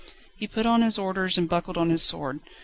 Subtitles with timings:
[0.35, 2.39] He put on his orders and buckled on his sword.